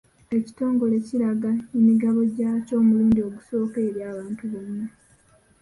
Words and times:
Ekitongole 0.37 0.95
kiranga 1.07 1.51
emigabo 1.77 2.19
gyaakyo 2.35 2.73
omulundi 2.81 3.19
ogusooka 3.27 3.77
eri 3.87 3.99
abantu 4.11 4.43
bonna. 4.51 4.85